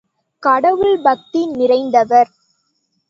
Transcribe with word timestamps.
கடவுள் 0.43 0.97
பக்தி 1.01 1.41
நிறைந்தவர். 1.49 2.31